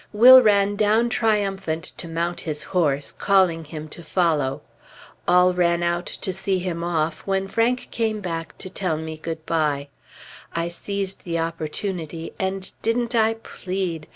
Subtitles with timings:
[0.11, 4.63] Will ran down triumphant to mount his horse, calling him to follow.
[5.27, 9.45] All ran out to see him off, when Frank came back to tell me good
[9.45, 9.89] bye.
[10.55, 14.07] I seized the opportunity, and didn't I plead!